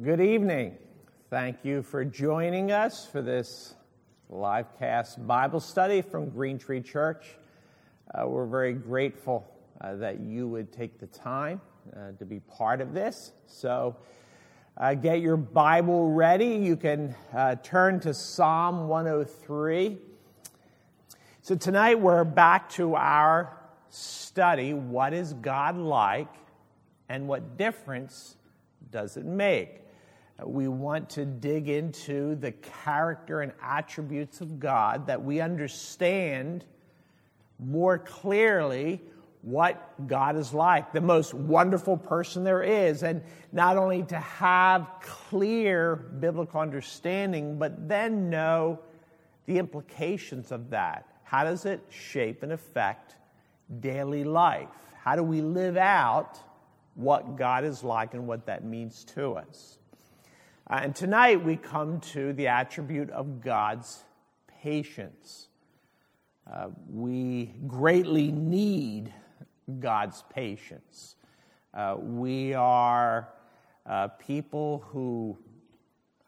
[0.00, 0.78] Good evening.
[1.28, 3.74] Thank you for joining us for this
[4.30, 7.26] live cast Bible study from Green Tree Church.
[8.14, 9.46] Uh, we're very grateful
[9.82, 11.60] uh, that you would take the time
[11.94, 13.32] uh, to be part of this.
[13.46, 13.94] So
[14.78, 16.54] uh, get your Bible ready.
[16.54, 19.98] You can uh, turn to Psalm 103.
[21.42, 23.58] So tonight we're back to our
[23.90, 26.34] study What is God like
[27.10, 28.36] and what difference
[28.90, 29.81] does it make?
[30.40, 36.64] Uh, we want to dig into the character and attributes of God that we understand
[37.58, 39.00] more clearly
[39.42, 43.02] what God is like, the most wonderful person there is.
[43.02, 48.78] And not only to have clear biblical understanding, but then know
[49.46, 51.06] the implications of that.
[51.24, 53.16] How does it shape and affect
[53.80, 54.68] daily life?
[55.02, 56.38] How do we live out
[56.94, 59.78] what God is like and what that means to us?
[60.70, 64.04] Uh, and tonight we come to the attribute of God's
[64.62, 65.48] patience.
[66.50, 69.12] Uh, we greatly need
[69.80, 71.16] God's patience.
[71.74, 73.28] Uh, we are
[73.86, 75.36] uh, people who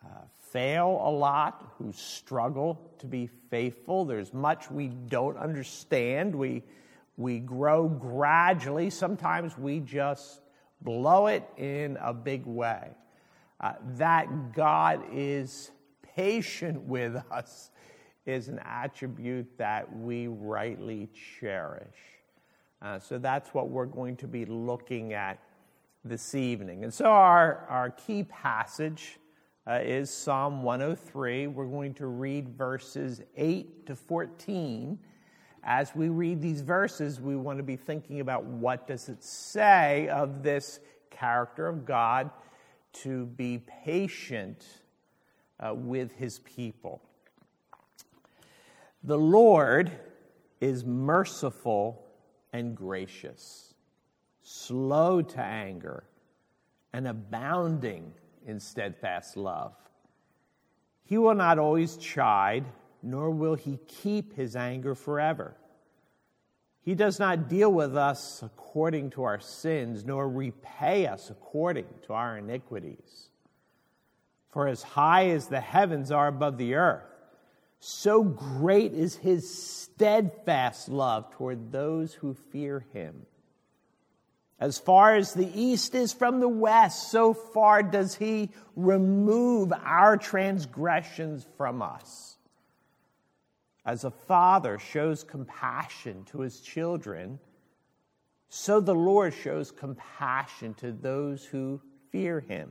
[0.04, 0.08] uh,
[0.50, 4.04] fail a lot, who struggle to be faithful.
[4.04, 6.34] There's much we don't understand.
[6.34, 6.64] We,
[7.16, 8.90] we grow gradually.
[8.90, 10.40] Sometimes we just
[10.82, 12.90] blow it in a big way
[13.64, 15.70] uh, that God is
[16.14, 17.70] patient with us
[18.26, 21.08] is an attribute that we rightly
[21.40, 21.96] cherish.
[22.82, 25.38] Uh, so that's what we're going to be looking at
[26.04, 26.84] this evening.
[26.84, 29.18] And so our, our key passage
[29.66, 31.46] uh, is Psalm 103.
[31.46, 34.98] We're going to read verses 8 to 14.
[35.62, 40.06] As we read these verses, we want to be thinking about what does it say
[40.08, 42.28] of this character of God
[42.94, 44.64] to be patient
[45.60, 47.02] uh, with his people.
[49.02, 49.90] The Lord
[50.60, 52.06] is merciful
[52.52, 53.74] and gracious,
[54.42, 56.04] slow to anger,
[56.92, 58.12] and abounding
[58.46, 59.74] in steadfast love.
[61.04, 62.64] He will not always chide,
[63.02, 65.56] nor will he keep his anger forever.
[66.84, 72.12] He does not deal with us according to our sins, nor repay us according to
[72.12, 73.30] our iniquities.
[74.50, 77.02] For as high as the heavens are above the earth,
[77.80, 83.26] so great is his steadfast love toward those who fear him.
[84.60, 90.16] As far as the east is from the west, so far does he remove our
[90.16, 92.33] transgressions from us.
[93.86, 97.38] As a father shows compassion to his children,
[98.48, 101.80] so the Lord shows compassion to those who
[102.10, 102.70] fear him.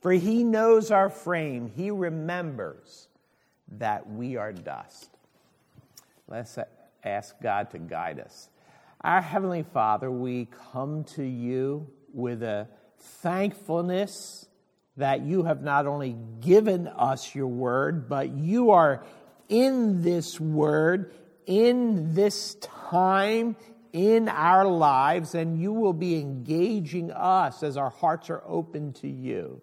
[0.00, 3.08] For he knows our frame, he remembers
[3.78, 5.10] that we are dust.
[6.28, 6.58] Let's
[7.04, 8.48] ask God to guide us.
[9.00, 12.68] Our Heavenly Father, we come to you with a
[12.98, 14.46] thankfulness
[14.96, 19.02] that you have not only given us your word, but you are
[19.50, 21.12] in this word,
[21.44, 23.56] in this time,
[23.92, 29.08] in our lives, and you will be engaging us as our hearts are open to
[29.08, 29.60] you.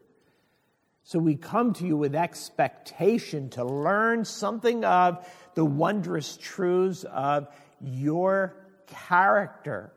[1.04, 5.26] So we come to you with expectation to learn something of
[5.56, 7.48] the wondrous truths of
[7.82, 9.94] your character.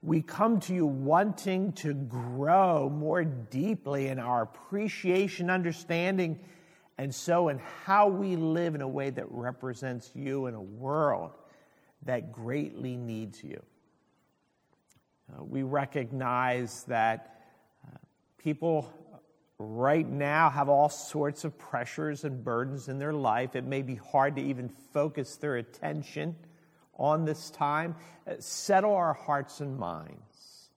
[0.00, 6.40] We come to you wanting to grow more deeply in our appreciation, understanding,
[6.98, 11.32] and so in how we live in a way that represents you in a world
[12.04, 13.60] that greatly needs you.
[15.32, 17.40] Uh, we recognize that
[17.84, 17.96] uh,
[18.38, 18.92] people
[19.58, 23.56] right now have all sorts of pressures and burdens in their life.
[23.56, 26.36] It may be hard to even focus their attention
[26.96, 27.96] on this time.
[28.26, 30.68] Uh, settle our hearts and minds.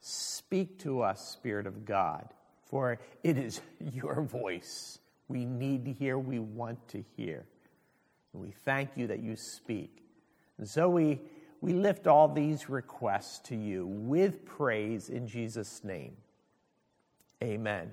[0.00, 2.32] Speak to us, Spirit of God,
[2.64, 3.60] for it is
[3.92, 7.46] your voice we need to hear, we want to hear.
[8.32, 10.02] And we thank you that you speak.
[10.58, 11.20] And so we,
[11.60, 16.16] we lift all these requests to you with praise in Jesus' name.
[17.42, 17.90] Amen.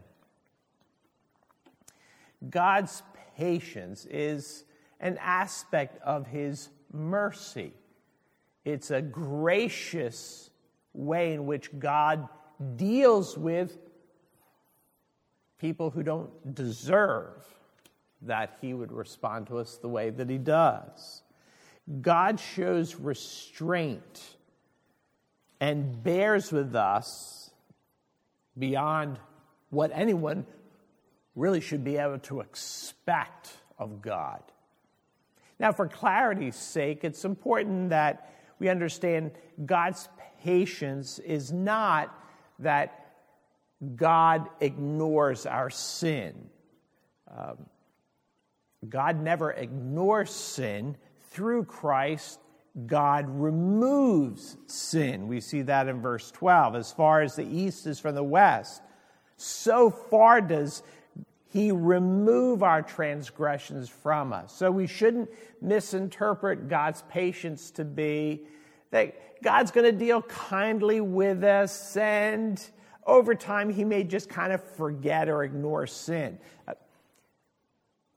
[2.50, 3.04] God's
[3.38, 4.66] patience is
[5.00, 7.74] an aspect of his mercy.
[8.66, 10.50] It's a gracious
[10.94, 12.28] way in which God
[12.76, 13.78] deals with
[15.64, 17.42] people who don't deserve
[18.22, 21.22] that he would respond to us the way that he does.
[22.02, 24.22] God shows restraint
[25.62, 27.50] and bears with us
[28.60, 29.18] beyond
[29.70, 30.46] what anyone
[31.34, 34.44] really should be able to expect of God.
[35.60, 39.32] Now, for clarity's sake, it's important that we understand
[39.66, 40.10] God's
[40.44, 42.14] patience is not
[42.60, 43.03] that
[43.96, 46.50] God ignores our sin.
[47.36, 47.58] Um,
[48.88, 50.98] God never ignores sin.
[51.32, 52.40] Through Christ,
[52.86, 55.28] God removes sin.
[55.28, 56.76] We see that in verse 12.
[56.76, 58.82] As far as the east is from the west,
[59.38, 60.84] so far does
[61.52, 64.54] he remove our transgressions from us.
[64.54, 65.30] So we shouldn't
[65.62, 68.48] misinterpret God's patience to be
[68.90, 72.60] that God's going to deal kindly with us and
[73.06, 76.40] over time he may just kind of forget or ignore sin.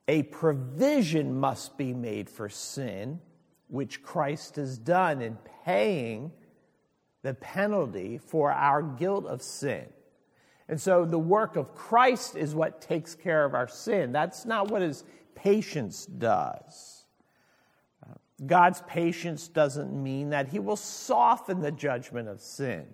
[0.08, 3.20] A provision must be made for sin,
[3.68, 6.32] which Christ has done in paying
[7.22, 9.86] the penalty for our guilt of sin.
[10.68, 14.12] And so the work of Christ is what takes care of our sin.
[14.12, 15.04] That's not what his
[15.34, 17.04] patience does.
[18.44, 22.86] God's patience doesn't mean that he will soften the judgment of sin.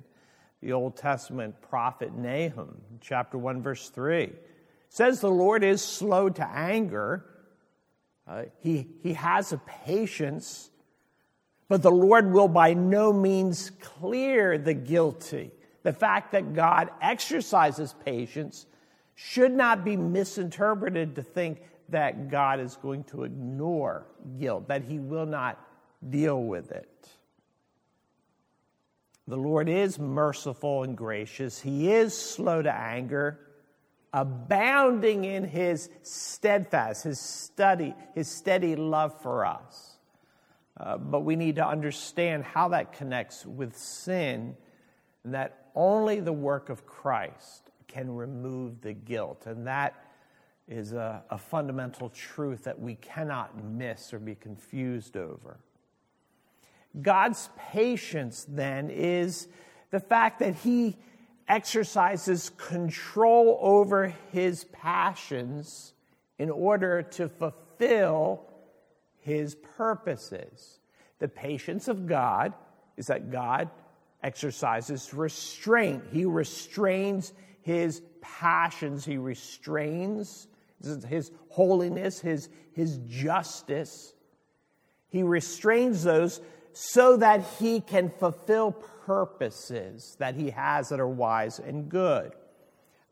[0.63, 4.33] The Old Testament prophet Nahum, chapter 1, verse 3,
[4.89, 7.25] says the Lord is slow to anger.
[8.29, 10.71] Uh, he, he has a patience,
[11.69, 15.51] but the Lord will by no means clear the guilty.
[15.83, 18.67] The fact that God exercises patience
[19.17, 24.07] should not be misinterpreted to think that God is going to ignore
[24.39, 25.59] guilt, that he will not
[26.09, 27.09] deal with it.
[29.29, 31.61] The Lord is merciful and gracious.
[31.61, 33.39] He is slow to anger,
[34.13, 39.97] abounding in his steadfast, his steady, his steady love for us.
[40.79, 44.57] Uh, but we need to understand how that connects with sin
[45.25, 49.45] and that only the work of Christ can remove the guilt.
[49.47, 49.95] And that
[50.67, 55.59] is a, a, fundamental truth that we cannot miss or be confused over.
[57.01, 59.49] God's patience, then, is
[59.91, 60.99] the fact that He
[61.49, 65.95] exercises control over His passions
[66.39, 68.43] in order to fulfill
[69.21, 70.81] His purposes.
[71.19, 72.53] The patience of God
[72.97, 73.71] is that God
[74.23, 76.05] exercises restraint.
[76.13, 80.49] He restrains his passions, he restrains
[81.09, 84.15] his holiness, his, his justice.
[85.09, 86.41] He restrains those
[86.73, 88.73] so that he can fulfill
[89.07, 92.33] purposes that he has that are wise and good.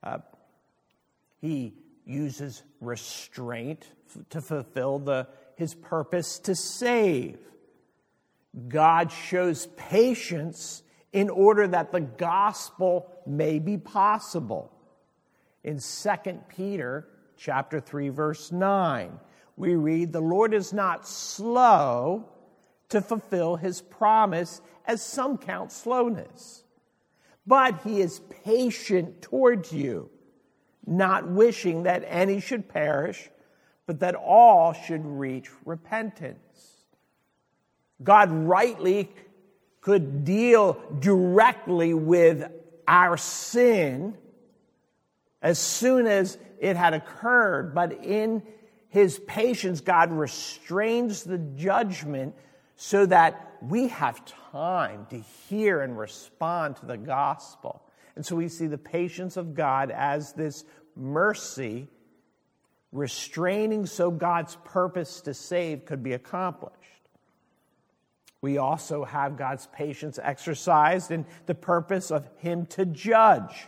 [0.02, 0.18] Uh,
[1.40, 1.74] he
[2.06, 3.86] uses restraint
[4.30, 5.26] to fulfill the,
[5.56, 7.38] his purpose to save.
[8.68, 14.72] God shows patience in order that the gospel may be possible.
[15.62, 16.10] In 2
[16.48, 19.18] Peter chapter 3 verse 9,
[19.56, 22.29] we read, "The Lord is not slow
[22.90, 26.64] to fulfill his promise, as some count slowness,
[27.46, 30.10] but he is patient towards you,
[30.86, 33.30] not wishing that any should perish,
[33.86, 36.84] but that all should reach repentance."
[38.02, 39.10] God rightly
[39.80, 42.50] could deal directly with
[42.86, 44.16] our sin
[45.42, 48.42] as soon as it had occurred, but in
[48.88, 52.34] his patience, God restrains the judgment
[52.82, 57.82] so that we have time to hear and respond to the gospel.
[58.16, 60.64] And so we see the patience of God as this
[60.96, 61.88] mercy
[62.90, 66.74] restraining so God's purpose to save could be accomplished.
[68.40, 73.66] We also have God's patience exercised in the purpose of Him to judge.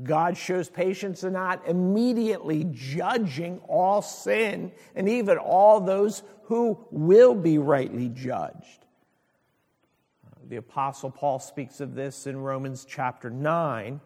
[0.00, 7.34] God shows patience in not immediately judging all sin and even all those who will
[7.34, 8.86] be rightly judged.
[10.48, 14.00] The Apostle Paul speaks of this in Romans chapter 9,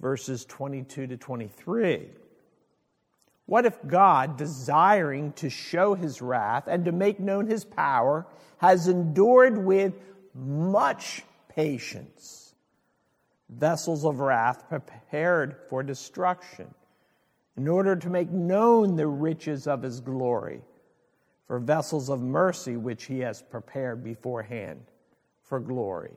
[0.00, 2.08] verses 22 to 23.
[3.46, 8.26] What if God, desiring to show his wrath and to make known his power,
[8.58, 9.94] has endured with
[10.34, 12.37] much patience
[13.48, 16.72] vessels of wrath prepared for destruction,
[17.56, 20.60] in order to make known the riches of his glory,
[21.46, 24.80] for vessels of mercy which he has prepared beforehand
[25.42, 26.12] for glory.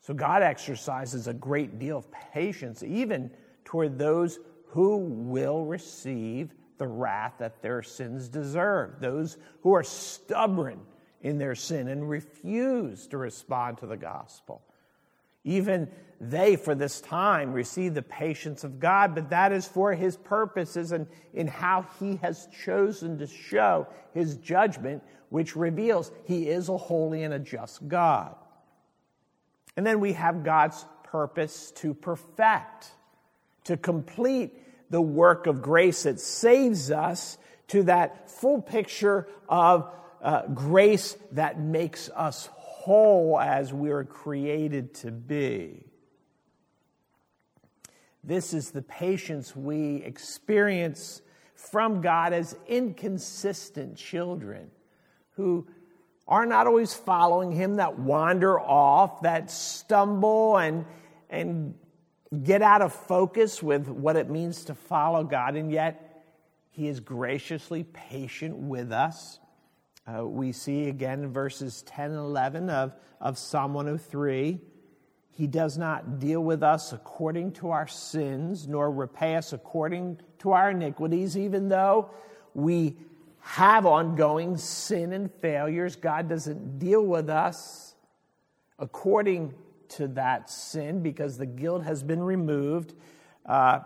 [0.00, 3.30] So God exercises a great deal of patience, even
[3.64, 4.38] toward those
[4.68, 10.80] who will receive the wrath that their sins deserve, those who are stubborn
[11.22, 14.62] in their sin and refuse to respond to the gospel.
[15.44, 15.88] Even
[16.20, 20.92] they, for this time, receive the patience of God, but that is for his purposes
[20.92, 26.76] and in how he has chosen to show his judgment, which reveals he is a
[26.76, 28.34] holy and a just God.
[29.76, 32.90] And then we have God's purpose to perfect,
[33.64, 34.54] to complete
[34.90, 39.90] the work of grace that saves us to that full picture of
[40.22, 42.48] uh, grace that makes us
[42.84, 45.86] whole as we are created to be.
[48.22, 51.22] This is the patience we experience
[51.54, 54.70] from God as inconsistent children
[55.30, 55.66] who
[56.28, 60.84] are not always following Him, that wander off, that stumble and,
[61.30, 61.74] and
[62.42, 66.22] get out of focus with what it means to follow God, and yet
[66.70, 69.38] He is graciously patient with us.
[70.06, 74.60] Uh, we see again in verses 10 and 11 of, of Psalm 103
[75.36, 80.52] he does not deal with us according to our sins, nor repay us according to
[80.52, 82.10] our iniquities, even though
[82.54, 82.96] we
[83.40, 85.96] have ongoing sin and failures.
[85.96, 87.96] God doesn't deal with us
[88.78, 89.54] according
[89.88, 92.94] to that sin because the guilt has been removed.
[93.44, 93.80] Uh,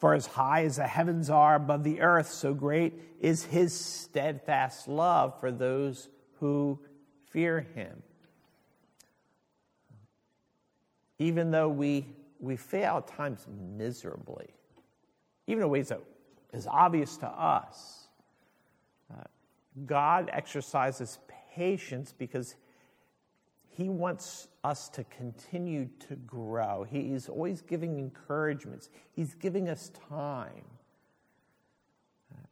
[0.00, 4.88] for as high as the heavens are above the earth, so great is his steadfast
[4.88, 6.80] love for those who
[7.30, 8.02] fear him.
[11.18, 12.06] Even though we,
[12.38, 14.48] we fail at times miserably,
[15.46, 16.00] even in ways that
[16.54, 18.08] is obvious to us,
[19.12, 19.22] uh,
[19.84, 21.18] God exercises
[21.54, 22.54] patience because
[23.80, 26.84] He wants us to continue to grow.
[26.88, 30.64] He is always giving encouragements, He's giving us time.
[32.32, 32.46] Uh,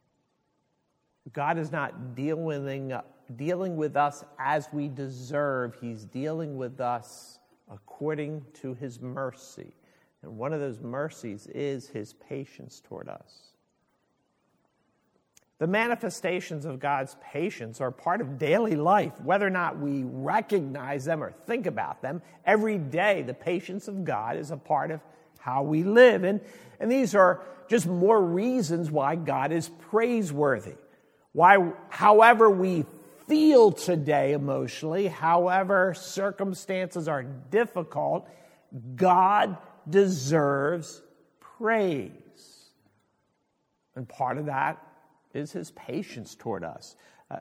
[1.31, 2.93] God is not dealing,
[3.35, 7.39] dealing with us as we deserve, He's dealing with us
[7.71, 9.73] according to his mercy.
[10.21, 13.48] And one of those mercies is his patience toward us.
[15.59, 21.03] The manifestations of God's patience are part of daily life, whether or not we recognize
[21.03, 22.21] them or think about them.
[22.45, 25.01] Every day, the patience of God is a part of
[25.37, 26.23] how we live.
[26.23, 26.39] And,
[26.79, 30.75] and these are just more reasons why God is praiseworthy.
[31.33, 32.85] Why, however we
[33.27, 38.29] feel today emotionally, however circumstances are difficult,
[38.95, 39.57] God
[39.89, 41.01] deserves
[41.39, 42.11] praise.
[43.95, 44.81] And part of that
[45.33, 46.95] is his patience toward us.
[47.29, 47.37] Uh,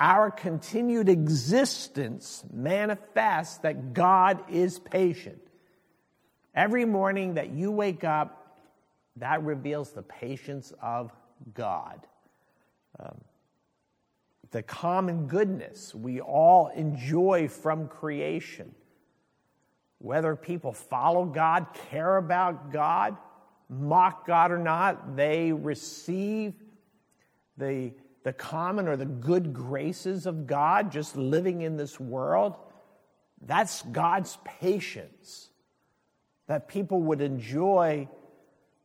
[0.00, 5.40] our continued existence manifests that God is patient.
[6.54, 8.58] Every morning that you wake up,
[9.16, 11.12] that reveals the patience of
[11.54, 12.06] God.
[12.98, 13.20] Um,
[14.50, 18.74] the common goodness we all enjoy from creation.
[19.98, 23.16] Whether people follow God, care about God,
[23.68, 26.54] mock God or not, they receive
[27.56, 27.92] the,
[28.24, 32.56] the common or the good graces of God just living in this world.
[33.40, 35.50] That's God's patience.
[36.46, 38.08] That people would enjoy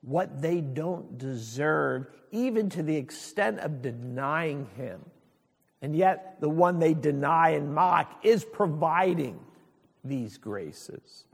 [0.01, 5.01] what they don't deserve, even to the extent of denying Him
[5.81, 9.39] and yet, the one they deny and mock is providing
[10.03, 11.25] these graces.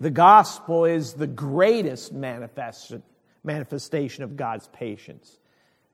[0.00, 3.02] The gospel is the greatest manifestation
[4.24, 5.38] of God's patience,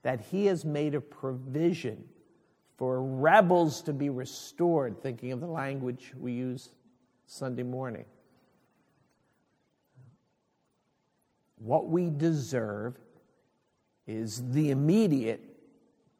[0.02, 2.04] that He has made a provision
[2.76, 6.70] for rebels to be restored, thinking of the language we use
[7.26, 8.06] Sunday morning.
[11.58, 12.96] What we deserve
[14.06, 15.42] is the immediate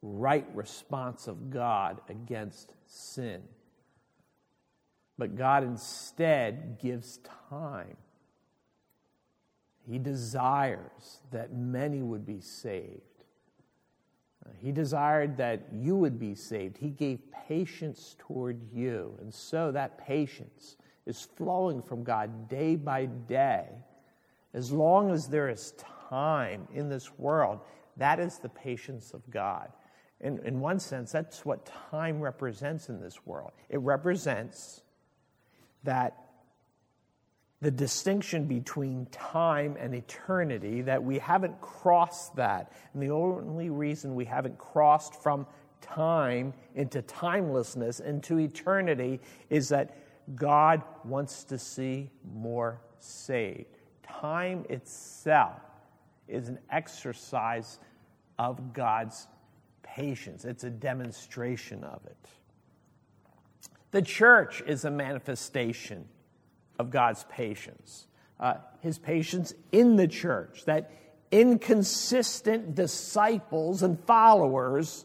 [0.02, 3.42] right response of God against sin.
[5.18, 7.20] But God instead gives
[7.50, 7.96] time.
[9.87, 13.00] He desires that many would be saved.
[14.59, 16.76] He desired that you would be saved.
[16.76, 19.16] He gave patience toward you.
[19.21, 20.76] And so that patience
[21.07, 23.66] is flowing from God day by day.
[24.52, 25.75] As long as there is
[26.09, 27.61] time in this world,
[27.97, 29.71] that is the patience of God.
[30.21, 33.52] In, in one sense, that's what time represents in this world.
[33.69, 34.83] It represents
[35.85, 36.16] that
[37.62, 42.72] the distinction between time and eternity, that we haven't crossed that.
[42.94, 45.46] And the only reason we haven't crossed from
[45.82, 49.96] time into timelessness, into eternity, is that
[50.34, 53.76] God wants to see more saved.
[54.02, 55.60] Time itself
[56.28, 57.78] is an exercise
[58.38, 59.26] of God's
[59.82, 62.16] patience, it's a demonstration of it.
[63.90, 66.06] The church is a manifestation
[66.80, 68.06] of God's patience.
[68.40, 70.90] Uh, his patience in the church, that
[71.30, 75.04] inconsistent disciples and followers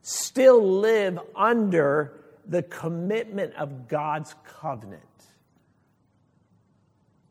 [0.00, 5.02] still live under the commitment of God's covenant.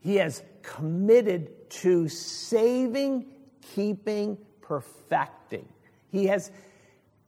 [0.01, 3.25] He has committed to saving,
[3.73, 5.67] keeping, perfecting.
[6.11, 6.51] He has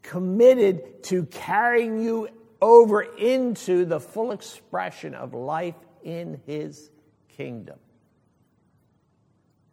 [0.04, 2.30] committed to carrying you
[2.62, 6.90] over into the full expression of life in His
[7.30, 7.80] kingdom.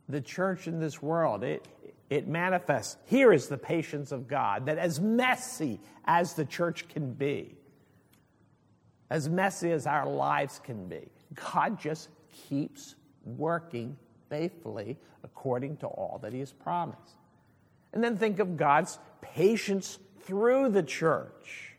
[0.08, 1.68] The church in this world, it,
[2.08, 2.96] it manifests.
[3.06, 7.54] Here is the patience of God that, as messy as the church can be,
[9.08, 11.08] as messy as our lives can be,
[11.52, 12.08] God just
[12.49, 12.94] keeps
[13.25, 13.96] working
[14.28, 17.16] faithfully according to all that He has promised.
[17.92, 21.76] And then think of God's patience through the church,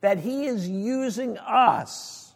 [0.00, 2.29] that He is using us,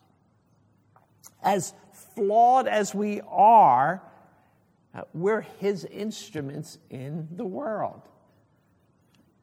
[1.44, 4.02] as flawed as we are,
[4.94, 8.02] uh, we're His instruments in the world.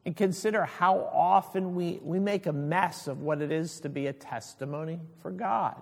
[0.04, 4.08] And consider how often we, we make a mess of what it is to be
[4.08, 5.80] a testimony for God.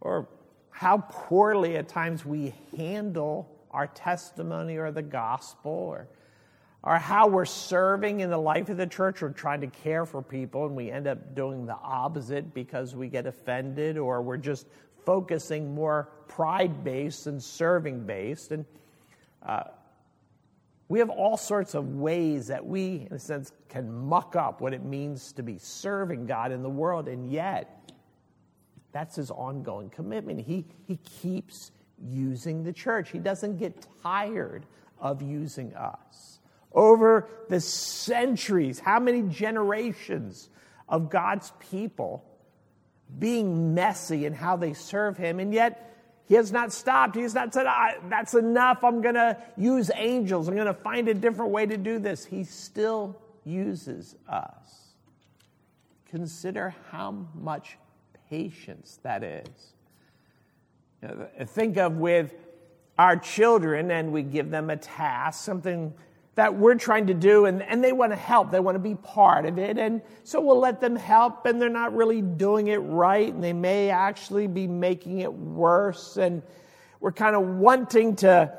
[0.00, 0.28] Or
[0.70, 6.08] how poorly at times we handle our testimony or the gospel or,
[6.82, 10.22] or how we're serving in the life of the church or trying to care for
[10.22, 14.66] people and we end up doing the opposite because we get offended or we're just
[15.04, 18.52] focusing more pride based and serving based.
[18.52, 18.64] And
[19.46, 19.64] uh,
[20.88, 24.74] we have all sorts of ways that we, in a sense, can muck up what
[24.74, 27.92] it means to be serving God in the world, and yet
[28.92, 30.40] that's his ongoing commitment.
[30.40, 31.70] He, he keeps
[32.02, 34.66] using the church, he doesn't get tired
[34.98, 36.40] of using us.
[36.72, 40.48] Over the centuries, how many generations
[40.88, 42.24] of God's people
[43.18, 45.90] being messy in how they serve him, and yet
[46.30, 47.16] he has not stopped.
[47.16, 47.66] He has not said,
[48.08, 48.84] That's enough.
[48.84, 50.46] I'm going to use angels.
[50.46, 52.24] I'm going to find a different way to do this.
[52.24, 54.92] He still uses us.
[56.08, 57.78] Consider how much
[58.28, 59.74] patience that is.
[61.02, 62.32] You know, think of with
[62.96, 65.92] our children, and we give them a task, something
[66.36, 68.50] that we're trying to do, and, and they want to help.
[68.50, 69.78] They want to be part of it.
[69.78, 73.52] And so we'll let them help, and they're not really doing it right, and they
[73.52, 76.16] may actually be making it worse.
[76.16, 76.42] And
[77.00, 78.52] we're kind of wanting to,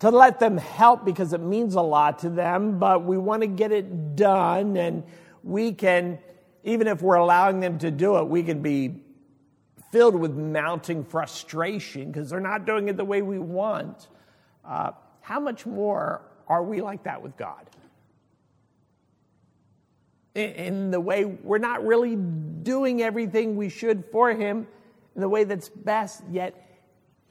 [0.00, 3.48] to let them help because it means a lot to them, but we want to
[3.48, 4.76] get it done.
[4.76, 5.02] And
[5.42, 6.20] we can,
[6.62, 9.02] even if we're allowing them to do it, we can be
[9.90, 14.08] filled with mounting frustration because they're not doing it the way we want.
[14.64, 17.70] Uh, how much more are we like that with God?
[20.34, 24.66] In the way we're not really doing everything we should for Him
[25.14, 26.82] in the way that's best, yet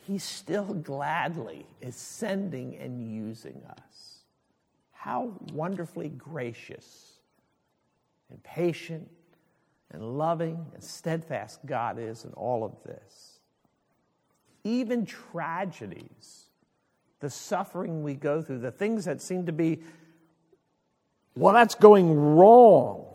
[0.08, 4.24] He still gladly is sending and using us.
[4.92, 7.20] How wonderfully gracious
[8.30, 9.10] and patient
[9.92, 13.40] and loving and steadfast God is in all of this.
[14.64, 16.49] Even tragedies
[17.20, 19.80] the suffering we go through, the things that seem to be,
[21.36, 23.06] well, that's going wrong.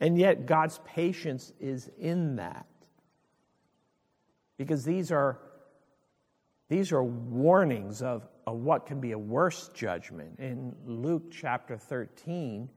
[0.00, 2.66] And yet, God's patience is in that.
[4.56, 5.38] Because these are,
[6.68, 10.38] these are warnings of, of what can be a worse judgment.
[10.38, 12.68] In Luke chapter 13,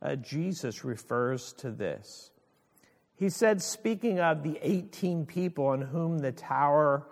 [0.00, 2.30] uh, Jesus refers to this.
[3.14, 7.06] He said, speaking of the 18 people on whom the tower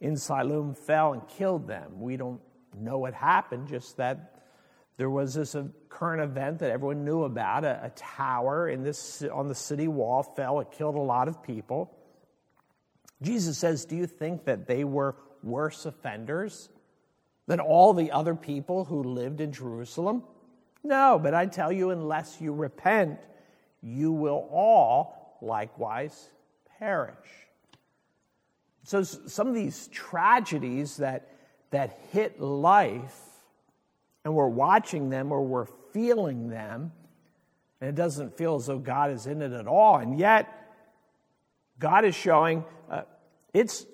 [0.00, 2.00] in Siloam fell and killed them.
[2.00, 2.40] We don't
[2.76, 4.42] know what happened, just that
[4.96, 7.64] there was this uh, current event that everyone knew about.
[7.64, 11.42] A, a tower in this, on the city wall fell, it killed a lot of
[11.42, 11.96] people.
[13.22, 16.68] Jesus says, Do you think that they were worse offenders
[17.46, 20.22] than all the other people who lived in Jerusalem?
[20.84, 23.18] No, but I tell you, unless you repent,
[23.82, 26.30] you will all likewise
[26.78, 27.47] perish.
[28.88, 31.28] So some of these tragedies that,
[31.72, 33.20] that hit life,
[34.24, 36.92] and we're watching them or we're feeling them,
[37.82, 39.96] and it doesn't feel as though God is in it at all.
[39.96, 40.72] And yet,
[41.78, 43.02] God is showing uh,
[43.52, 43.84] it's,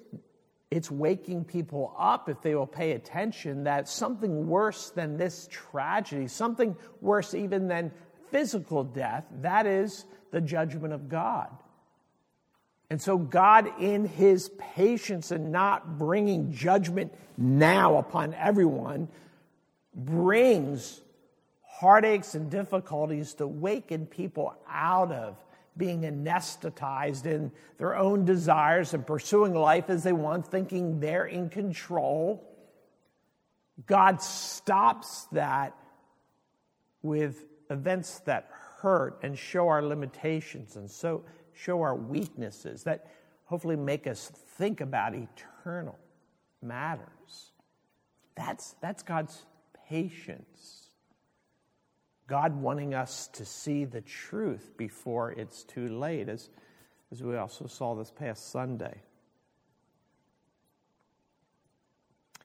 [0.70, 6.28] it's waking people up if they will pay attention that something worse than this tragedy,
[6.28, 7.90] something worse even than
[8.30, 11.50] physical death, that is the judgment of God.
[12.94, 19.08] And so, God, in his patience and not bringing judgment now upon everyone,
[19.92, 21.00] brings
[21.66, 25.36] heartaches and difficulties to waken people out of
[25.76, 31.48] being anesthetized in their own desires and pursuing life as they want, thinking they're in
[31.48, 32.48] control.
[33.86, 35.76] God stops that
[37.02, 43.06] with events that hurt and show our limitations and so show our weaknesses that
[43.44, 45.98] hopefully make us think about eternal
[46.62, 47.52] matters.
[48.36, 49.44] That's, that's God's
[49.88, 50.88] patience.
[52.26, 56.48] God wanting us to see the truth before it's too late, as,
[57.12, 59.02] as we also saw this past Sunday.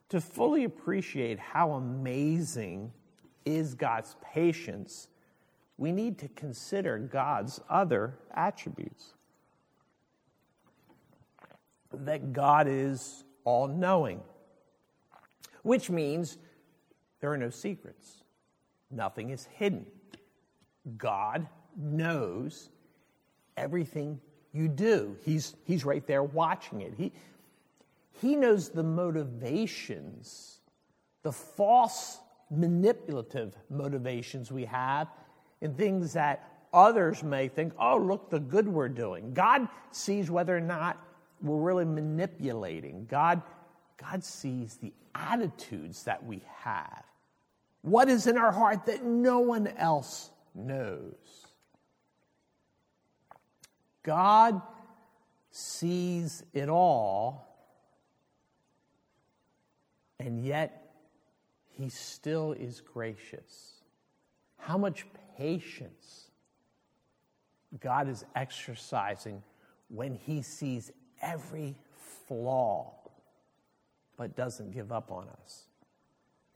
[0.09, 2.91] To fully appreciate how amazing
[3.45, 5.07] is God's patience,
[5.79, 9.13] we need to consider God's other attributes.
[11.93, 14.19] That God is all knowing,
[15.63, 16.37] which means
[17.21, 18.25] there are no secrets.
[18.91, 19.85] Nothing is hidden.
[20.97, 22.69] God knows
[23.55, 24.19] everything
[24.51, 25.15] you do.
[25.23, 26.93] He's, he's right there watching it.
[26.97, 27.13] He,
[28.11, 30.59] he knows the motivations,
[31.23, 32.19] the false
[32.51, 35.07] manipulative motivations we have
[35.61, 39.33] in things that others may think, oh, look the good we're doing.
[39.33, 41.03] God sees whether or not
[41.41, 43.07] we're really manipulating.
[43.09, 43.41] God,
[43.97, 47.03] God sees the attitudes that we have.
[47.81, 51.15] What is in our heart that no one else knows?
[54.03, 54.61] God
[55.51, 57.47] sees it all,
[60.19, 60.93] and yet
[61.69, 63.81] he still is gracious.
[64.57, 65.05] How much
[65.39, 66.25] patience
[67.80, 69.43] God is exercising
[69.89, 71.75] when he sees every
[72.28, 72.95] flaw,
[74.17, 75.67] but doesn't give up on us.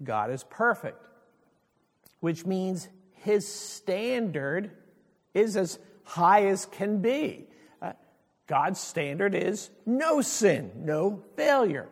[0.04, 1.06] God is perfect
[2.24, 4.72] which means his standard
[5.34, 7.46] is as high as can be.
[7.82, 7.92] Uh,
[8.48, 11.90] God's standard is no sin, no failure.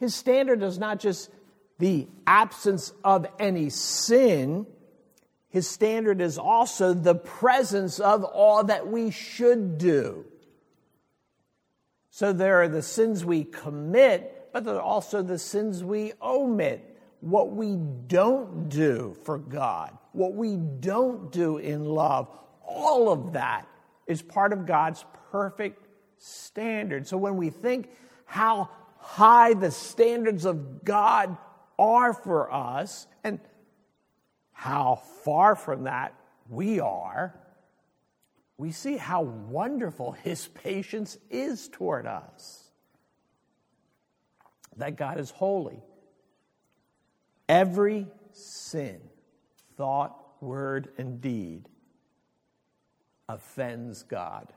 [0.00, 1.28] His standard is not just
[1.78, 4.66] the absence of any sin,
[5.54, 10.24] his standard is also the presence of all that we should do.
[12.10, 16.98] So there are the sins we commit, but there are also the sins we omit
[17.20, 22.36] what we don't do for God, what we don't do in love,
[22.66, 23.68] all of that
[24.08, 25.86] is part of God's perfect
[26.18, 27.06] standard.
[27.06, 27.90] So when we think
[28.24, 31.36] how high the standards of God
[31.78, 33.38] are for us and
[34.64, 36.14] how far from that
[36.48, 37.34] we are,
[38.56, 42.70] we see how wonderful His patience is toward us.
[44.78, 45.82] That God is holy
[47.46, 49.02] Every sin,
[49.76, 51.68] thought, word, and deed
[53.28, 54.50] offends God.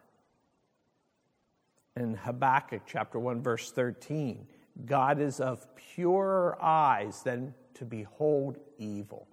[1.98, 4.48] In Habakkuk chapter 1, verse 13,
[4.86, 9.28] God is of purer eyes than to behold evil.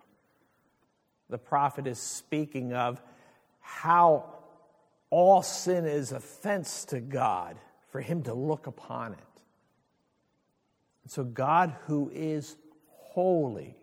[1.34, 3.02] The prophet is speaking of
[3.58, 4.34] how
[5.10, 7.56] all sin is offense to God
[7.90, 9.18] for him to look upon it.
[11.08, 12.54] So, God, who is
[12.86, 13.76] holy,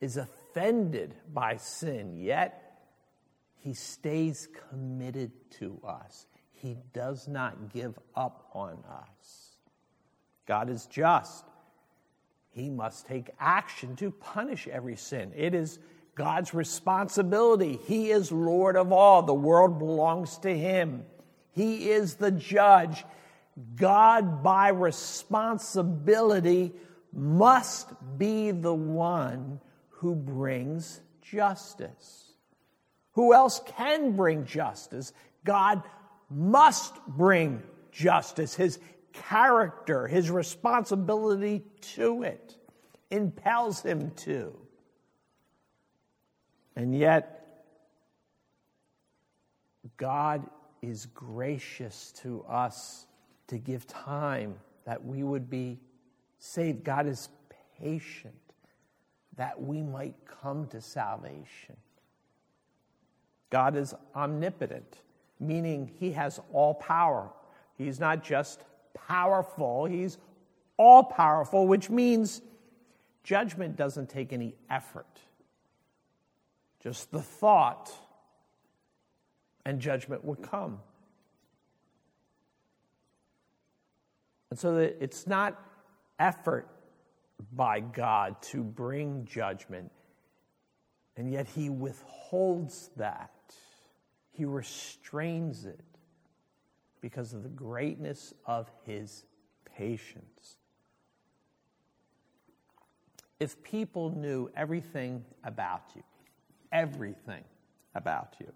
[0.00, 2.80] is offended by sin, yet
[3.60, 6.26] he stays committed to us.
[6.50, 9.50] He does not give up on us.
[10.44, 11.44] God is just.
[12.50, 15.30] He must take action to punish every sin.
[15.36, 15.78] It is
[16.16, 17.78] God's responsibility.
[17.86, 19.22] He is Lord of all.
[19.22, 21.04] The world belongs to Him.
[21.52, 23.04] He is the judge.
[23.76, 26.72] God, by responsibility,
[27.12, 32.32] must be the one who brings justice.
[33.12, 35.12] Who else can bring justice?
[35.44, 35.82] God
[36.30, 38.54] must bring justice.
[38.54, 38.78] His
[39.12, 41.62] character, his responsibility
[41.94, 42.56] to it
[43.10, 44.54] impels him to.
[46.76, 47.64] And yet,
[49.96, 50.46] God
[50.82, 53.06] is gracious to us
[53.48, 55.78] to give time that we would be
[56.38, 56.84] saved.
[56.84, 57.30] God is
[57.80, 58.34] patient
[59.36, 61.76] that we might come to salvation.
[63.50, 64.98] God is omnipotent,
[65.38, 67.30] meaning he has all power.
[67.76, 70.18] He's not just powerful, he's
[70.76, 72.42] all powerful, which means
[73.24, 75.06] judgment doesn't take any effort.
[76.86, 77.92] Just the thought,
[79.64, 80.78] and judgment would come.
[84.50, 85.60] And so that it's not
[86.20, 86.68] effort
[87.52, 89.90] by God to bring judgment,
[91.16, 93.32] and yet he withholds that.
[94.30, 95.82] He restrains it
[97.00, 99.24] because of the greatness of his
[99.76, 100.58] patience.
[103.40, 106.04] If people knew everything about you,
[106.72, 107.44] everything
[107.94, 108.52] about you,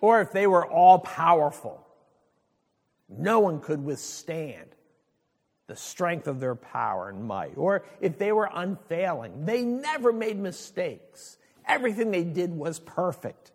[0.00, 1.86] or if they were all powerful,
[3.08, 4.68] no one could withstand
[5.66, 7.56] the strength of their power and might.
[7.56, 11.36] Or if they were unfailing, they never made mistakes,
[11.66, 13.52] everything they did was perfect.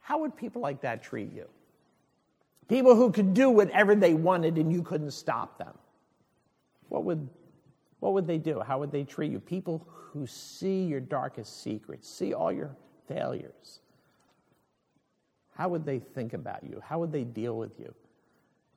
[0.00, 1.48] How would people like that treat you?
[2.68, 5.76] People who could do whatever they wanted and you couldn't stop them.
[6.88, 7.28] What would,
[8.02, 8.58] what would they do?
[8.58, 9.38] How would they treat you?
[9.38, 12.74] People who see your darkest secrets, see all your
[13.06, 13.78] failures.
[15.54, 16.82] How would they think about you?
[16.84, 17.94] How would they deal with you?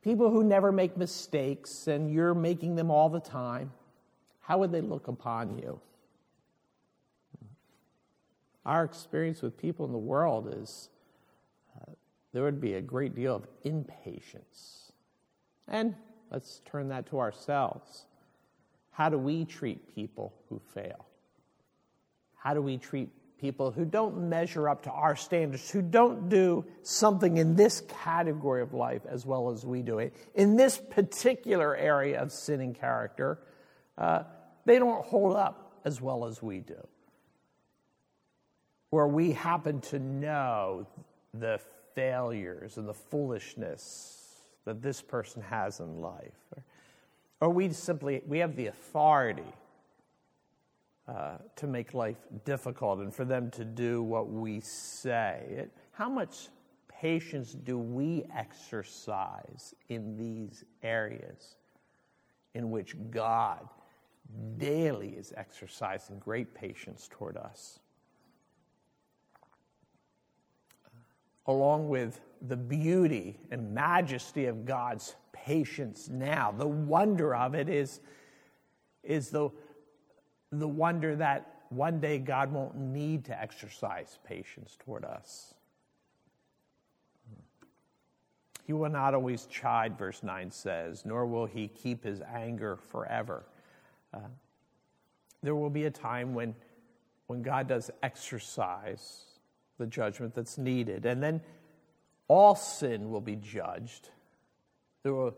[0.03, 3.71] People who never make mistakes and you're making them all the time,
[4.41, 5.81] how would they look upon you?
[8.63, 10.89] Our experience with people in the world is
[11.81, 11.93] uh,
[12.31, 14.91] there would be a great deal of impatience.
[15.67, 15.95] And
[16.29, 18.05] let's turn that to ourselves.
[18.95, 21.05] How do we treat people who fail?
[22.36, 23.10] How do we treat
[23.41, 28.62] people who don't measure up to our standards, who don't do something in this category
[28.62, 32.73] of life as well as we do it, in this particular area of sin and
[32.79, 33.38] character,
[33.97, 34.23] uh,
[34.63, 36.88] they don't hold up as well as we do.
[38.91, 40.88] Where we happen to know
[41.34, 41.60] the
[41.95, 44.21] failures and the foolishness
[44.63, 46.44] that this person has in life.
[47.41, 49.54] Or, we simply, we have the authority
[51.08, 55.43] uh, to make life difficult and for them to do what we say.
[55.50, 56.50] It, how much
[56.88, 61.58] patience do we exercise in these areas
[62.54, 63.67] in which God
[64.58, 67.80] daily is exercising great patience toward us?
[71.45, 77.99] Along with the beauty and majesty of God's patience now, the wonder of it is,
[79.03, 79.49] is the
[80.60, 85.53] the wonder that one day God won't need to exercise patience toward us.
[88.65, 93.45] He will not always chide, verse 9 says, nor will he keep his anger forever.
[94.13, 94.19] Uh,
[95.43, 96.55] there will be a time when,
[97.27, 99.25] when God does exercise
[99.77, 101.41] the judgment that's needed, and then
[102.27, 104.09] all sin will be judged.
[105.03, 105.35] There will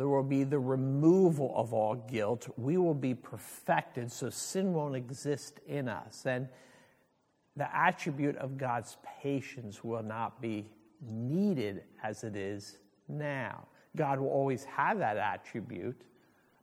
[0.00, 2.48] there will be the removal of all guilt.
[2.56, 6.24] We will be perfected, so sin won't exist in us.
[6.24, 6.48] And
[7.54, 10.70] the attribute of God's patience will not be
[11.02, 13.66] needed as it is now.
[13.94, 16.00] God will always have that attribute,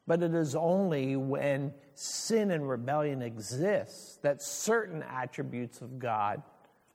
[0.08, 6.42] but it is only when sin and rebellion exists that certain attributes of God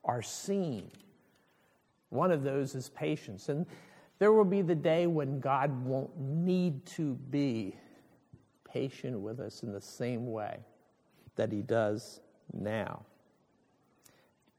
[0.03, 0.91] are seen.
[2.13, 3.49] One of those is patience.
[3.49, 3.65] And
[4.19, 7.75] there will be the day when God won't need to be
[8.63, 10.59] patient with us in the same way
[11.35, 12.21] that He does
[12.53, 13.03] now.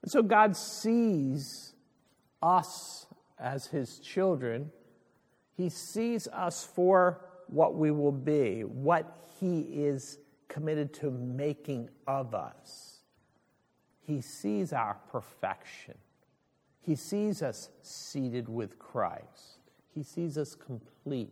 [0.02, 1.74] And so God sees
[2.42, 3.06] us
[3.38, 4.72] as His children,
[5.56, 12.34] He sees us for what we will be, what He is committed to making of
[12.34, 12.98] us.
[14.02, 15.94] He sees our perfection.
[16.84, 19.58] He sees us seated with Christ.
[19.94, 21.30] He sees us complete.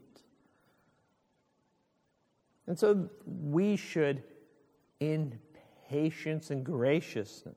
[2.67, 4.23] And so we should,
[5.01, 5.38] in
[5.91, 7.55] patience and graciousness,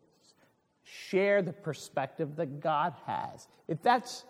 [0.84, 3.48] share the perspective that God has.
[3.70, 4.26] If that's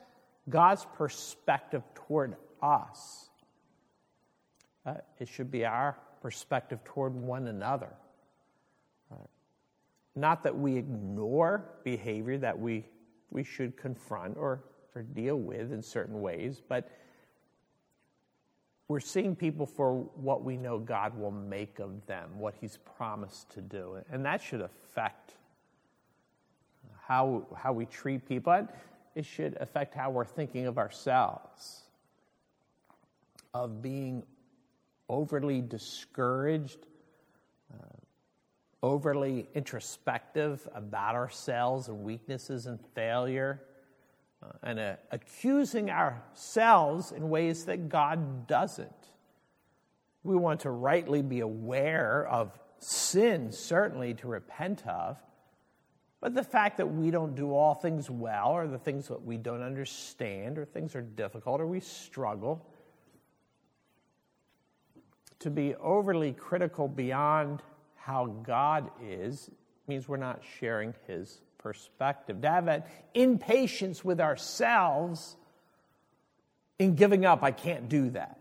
[0.47, 3.29] God's perspective toward us,
[4.85, 7.93] uh, it should be our perspective toward one another.
[9.11, 9.15] Uh,
[10.15, 12.85] not that we ignore behavior that we
[13.31, 14.63] we should confront or,
[14.95, 16.89] or deal with in certain ways, but
[18.87, 23.49] we're seeing people for what we know God will make of them, what He's promised
[23.51, 23.97] to do.
[24.11, 25.33] And that should affect
[27.07, 28.67] how, how we treat people.
[29.15, 31.81] It should affect how we're thinking of ourselves,
[33.53, 34.23] of being
[35.09, 36.85] overly discouraged,
[38.83, 43.61] overly introspective about ourselves and weaknesses and failure,
[44.43, 48.91] uh, and uh, accusing ourselves in ways that God doesn't.
[50.23, 55.17] We want to rightly be aware of sin, certainly to repent of,
[56.21, 59.37] but the fact that we don't do all things well, or the things that we
[59.37, 62.65] don't understand, or things are difficult, or we struggle,
[65.39, 67.61] to be overly critical beyond
[68.05, 69.49] how God is
[69.87, 72.83] means we're not sharing his perspective, to have
[73.15, 75.35] impatience with ourselves
[76.77, 77.41] in giving up.
[77.41, 78.39] I can't do that.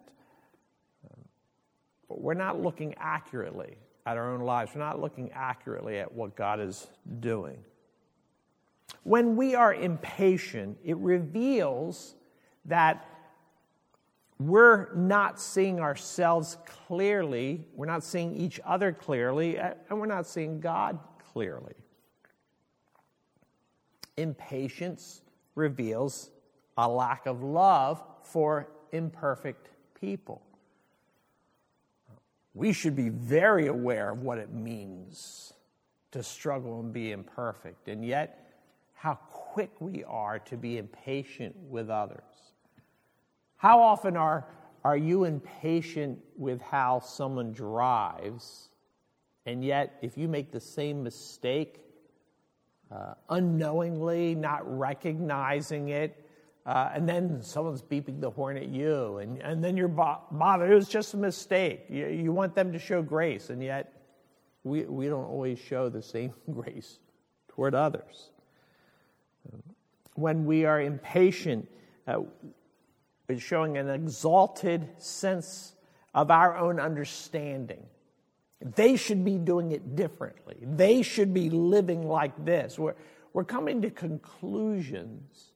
[2.11, 6.37] But we're not looking accurately at our own lives, we're not looking accurately at what
[6.37, 6.87] God is
[7.21, 7.57] doing.
[9.03, 12.15] When we are impatient, it reveals
[12.67, 13.09] that
[14.39, 20.61] we're not seeing ourselves clearly, we're not seeing each other clearly, and we're not seeing
[20.61, 20.99] God
[21.33, 21.75] clearly.
[24.17, 25.23] Impatience
[25.55, 26.31] reveals
[26.77, 29.71] a lack of love for imperfect
[30.01, 30.43] people.
[32.55, 35.53] We should be very aware of what it means
[36.13, 38.53] to struggle and be imperfect, and yet
[38.95, 42.54] how quick we are to be impatient with others.
[43.57, 44.47] How often are,
[44.85, 48.69] are you impatient with how someone drives,
[49.47, 51.81] and yet if you make the same mistake,
[52.91, 56.25] uh, unknowingly, not recognizing it,
[56.67, 60.71] uh, and then someone's beeping the horn at you, and, and then you're bothered.
[60.71, 61.87] It was just a mistake.
[61.89, 63.93] You, you want them to show grace, and yet
[64.65, 66.99] we, we don't always show the same grace
[67.49, 68.31] toward others.
[70.15, 71.69] When we are impatient,
[72.07, 72.21] uh,
[73.29, 75.75] it's showing an exalted sense
[76.15, 77.85] of our own understanding.
[78.61, 80.57] They should be doing it differently.
[80.63, 82.79] They should be living like this.
[82.79, 82.95] We're,
[83.33, 85.53] we're coming to conclusions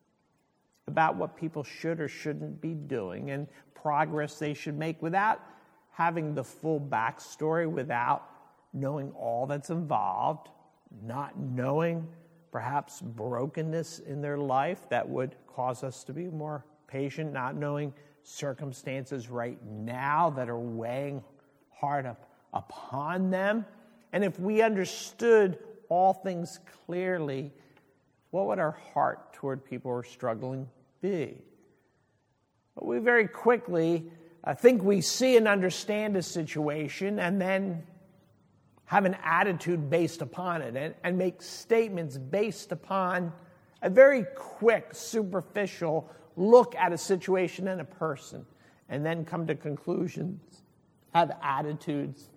[0.87, 5.41] about what people should or shouldn't be doing and progress they should make without
[5.93, 8.25] having the full backstory, without
[8.73, 10.49] knowing all that's involved,
[11.03, 12.07] not knowing
[12.51, 17.93] perhaps brokenness in their life that would cause us to be more patient, not knowing
[18.25, 21.23] circumstances right now that are weighing
[21.71, 23.65] hard up upon them.
[24.13, 27.53] And if we understood all things clearly,
[28.31, 30.69] what would our heart toward people who are struggling
[31.01, 31.39] be.
[32.75, 34.11] But we very quickly
[34.45, 37.83] uh, think we see and understand a situation and then
[38.85, 43.33] have an attitude based upon it and, and make statements based upon
[43.83, 48.47] a very quick, superficial look at a situation and a person,
[48.89, 50.63] and then come to conclusions,
[51.15, 52.31] have attitudes.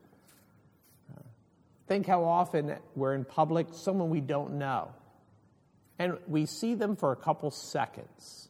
[1.87, 4.91] Think how often we're in public, someone we don't know,
[5.99, 8.49] and we see them for a couple seconds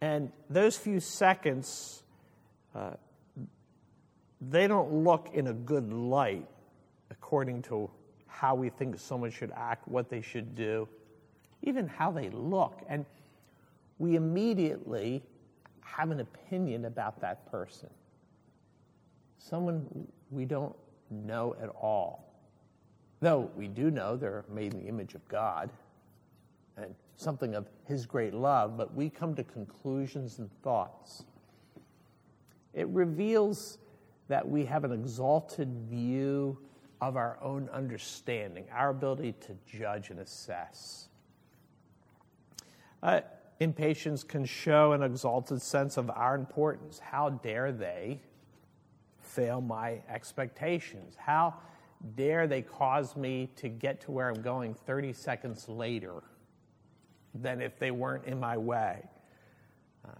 [0.00, 2.02] and those few seconds,
[2.74, 2.92] uh,
[4.40, 6.48] they don't look in a good light
[7.10, 7.90] according to
[8.26, 10.88] how we think someone should act, what they should do,
[11.62, 12.80] even how they look.
[12.88, 13.04] And
[14.00, 15.22] we immediately
[15.82, 17.90] have an opinion about that person.
[19.38, 20.74] Someone we don't
[21.10, 22.34] know at all.
[23.20, 25.70] Though we do know they're made in the image of God
[26.78, 31.24] and something of His great love, but we come to conclusions and thoughts.
[32.72, 33.76] It reveals
[34.28, 36.56] that we have an exalted view
[37.02, 41.08] of our own understanding, our ability to judge and assess.
[43.02, 43.20] Uh,
[43.60, 46.98] impatience can show an exalted sense of our importance.
[46.98, 48.20] How dare they
[49.20, 51.14] fail my expectations?
[51.16, 51.54] How
[52.16, 56.22] dare they cause me to get to where I'm going 30 seconds later?
[57.34, 59.02] than if they weren't in my way.
[60.04, 60.12] Uh,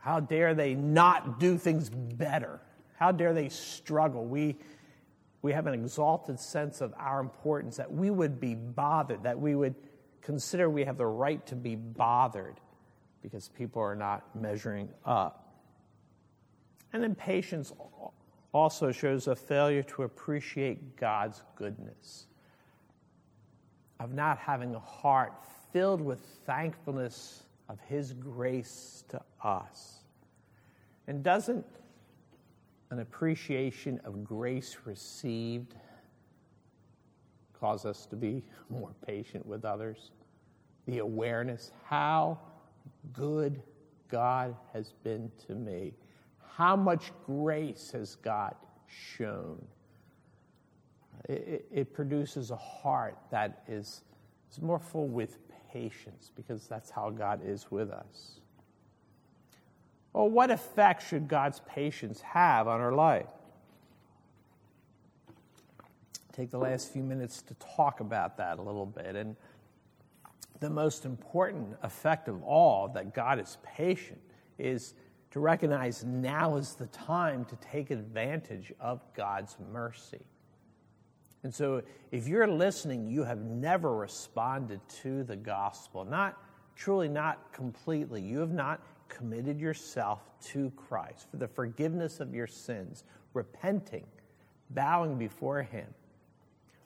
[0.00, 2.60] how dare they not do things better?
[2.96, 4.24] How dare they struggle?
[4.24, 4.56] We,
[5.42, 9.54] we have an exalted sense of our importance that we would be bothered, that we
[9.54, 9.74] would
[10.22, 12.60] consider we have the right to be bothered
[13.22, 15.54] because people are not measuring up.
[16.92, 17.72] And impatience
[18.52, 22.26] also shows a failure to appreciate God's goodness,
[24.00, 25.32] of not having a heart
[25.72, 30.00] filled with thankfulness of His grace to us.
[31.06, 31.64] And doesn't
[32.90, 35.74] an appreciation of grace received
[37.60, 40.10] cause us to be more patient with others?
[40.86, 42.38] The awareness how
[43.12, 43.62] good
[44.08, 45.92] God has been to me,
[46.56, 48.54] how much grace has God
[48.86, 49.62] shown.
[51.28, 54.02] It, it, produces a heart that is,
[54.50, 55.38] is more full with
[55.70, 58.40] patience because that's how God is with us.
[60.12, 63.30] Well, what effect should God's patience have on our life?
[66.40, 69.14] Take the last few minutes to talk about that a little bit.
[69.14, 69.36] And
[70.60, 74.22] the most important effect of all that God is patient
[74.58, 74.94] is
[75.32, 80.22] to recognize now is the time to take advantage of God's mercy.
[81.42, 86.42] And so, if you're listening, you have never responded to the gospel, not
[86.74, 88.22] truly, not completely.
[88.22, 94.06] You have not committed yourself to Christ for the forgiveness of your sins, repenting,
[94.70, 95.84] bowing before Him.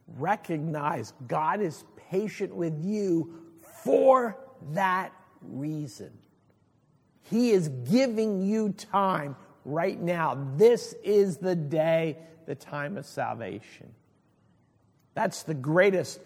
[0.06, 3.42] Recognize God is patient with you
[3.82, 4.38] for
[4.72, 6.10] that reason.
[7.22, 10.46] He is giving you time right now.
[10.56, 13.92] This is the day, the time of salvation.
[15.14, 16.20] That's the greatest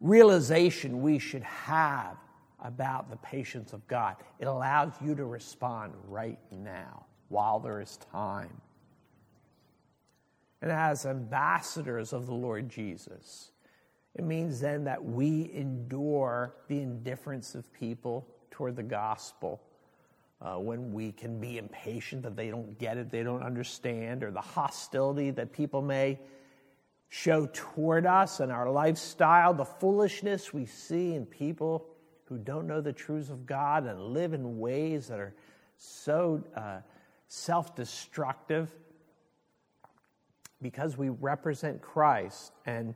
[0.00, 2.16] realization we should have
[2.62, 4.16] about the patience of God.
[4.38, 8.60] It allows you to respond right now while there is time.
[10.64, 13.50] And as ambassadors of the Lord Jesus,
[14.14, 19.60] it means then that we endure the indifference of people toward the gospel.
[20.40, 24.30] Uh, when we can be impatient that they don't get it, they don't understand, or
[24.30, 26.18] the hostility that people may
[27.10, 31.84] show toward us and our lifestyle, the foolishness we see in people
[32.24, 35.34] who don't know the truths of God and live in ways that are
[35.76, 36.78] so uh,
[37.28, 38.74] self destructive
[40.64, 42.50] because we represent Christ.
[42.64, 42.94] And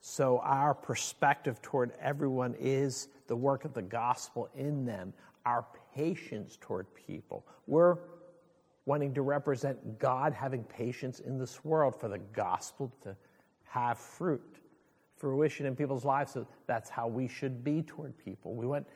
[0.00, 5.12] so our perspective toward everyone is the work of the gospel in them,
[5.44, 7.44] our patience toward people.
[7.66, 7.98] We're
[8.86, 13.14] wanting to represent God having patience in this world for the gospel to
[13.64, 14.56] have fruit,
[15.18, 16.32] fruition in people's lives.
[16.32, 18.54] So that's how we should be toward people.
[18.54, 18.86] We want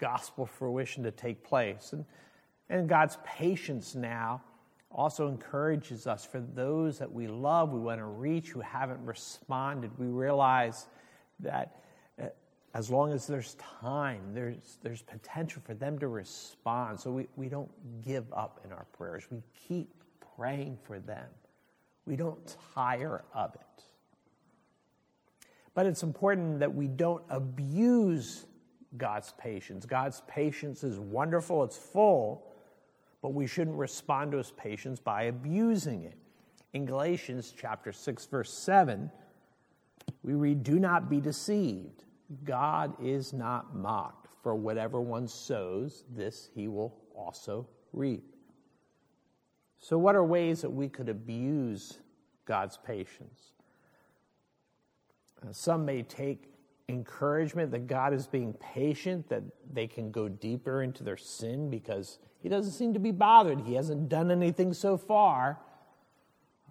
[0.00, 1.92] gospel fruition to take place.
[1.92, 2.04] And,
[2.68, 4.42] and God's patience now
[4.94, 9.90] also encourages us for those that we love, we want to reach, who haven't responded.
[9.98, 10.86] We realize
[11.40, 11.80] that
[12.22, 12.26] uh,
[12.74, 17.00] as long as there's time, there's, there's potential for them to respond.
[17.00, 17.70] So we, we don't
[18.02, 19.24] give up in our prayers.
[19.30, 19.92] We keep
[20.36, 21.26] praying for them.
[22.06, 23.84] We don't tire of it.
[25.74, 28.46] But it's important that we don't abuse
[28.96, 29.86] God's patience.
[29.86, 32.46] God's patience is wonderful, it's full,
[33.24, 36.18] but we shouldn't respond to his patience by abusing it.
[36.74, 39.10] In Galatians chapter 6 verse 7,
[40.22, 42.04] we read, "Do not be deceived.
[42.44, 48.36] God is not mocked, for whatever one sows, this he will also reap."
[49.78, 52.00] So, what are ways that we could abuse
[52.44, 53.54] God's patience?
[55.42, 56.52] Uh, some may take
[56.88, 62.18] encouragement that God is being patient, that they can go deeper into their sin because
[62.40, 63.60] He doesn't seem to be bothered.
[63.60, 65.58] He hasn't done anything so far.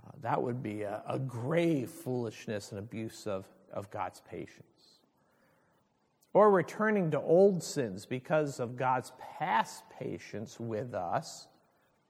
[0.06, 4.68] Uh, that would be a, a grave foolishness and abuse of, of God's patience.
[6.34, 11.48] Or returning to old sins because of God's past patience with us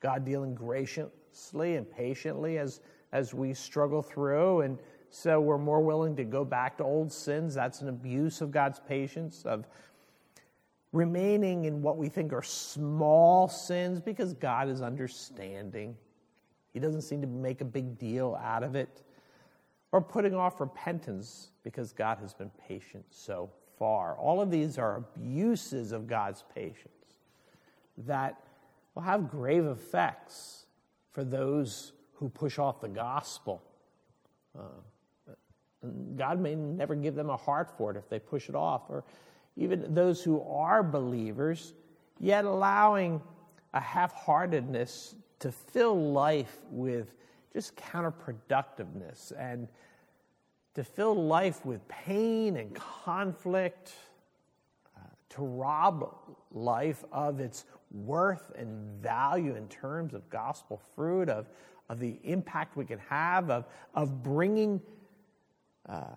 [0.03, 2.81] God dealing graciously and patiently as,
[3.13, 4.61] as we struggle through.
[4.61, 4.77] And
[5.15, 7.53] so we're more willing to go back to old sins.
[7.53, 9.67] That's an abuse of God's patience, of
[10.91, 15.95] remaining in what we think are small sins because God is understanding.
[16.73, 19.03] He doesn't seem to make a big deal out of it.
[19.91, 24.17] Or putting off repentance because God has been patient so far.
[24.17, 27.19] All of these are abuses of God's patience
[27.99, 28.41] that
[28.95, 30.65] will have grave effects
[31.11, 33.61] for those who push off the gospel.
[34.57, 34.63] Uh,
[36.15, 39.03] God may never give them a heart for it if they push it off, or
[39.55, 41.73] even those who are believers,
[42.19, 43.21] yet allowing
[43.73, 47.13] a half heartedness to fill life with
[47.53, 49.67] just counterproductiveness and
[50.73, 53.93] to fill life with pain and conflict,
[54.97, 56.15] uh, to rob
[56.51, 61.47] life of its worth and value in terms of gospel fruit, of,
[61.89, 64.81] of the impact we can have, of, of bringing
[65.87, 66.15] uh,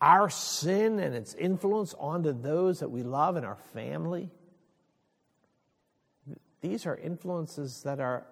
[0.00, 4.30] our sin and its influence onto those that we love in our family.
[6.60, 8.26] These are influences that our,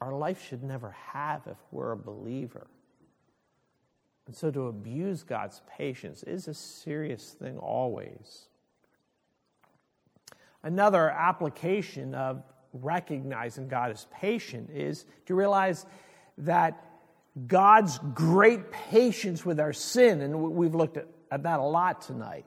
[0.00, 2.68] our life should never have if we're a believer.
[4.26, 8.46] And so to abuse God's patience is a serious thing always.
[10.62, 15.86] Another application of recognizing God as patient is to realize
[16.38, 16.89] that
[17.46, 22.44] God's great patience with our sin, and we've looked at, at that a lot tonight.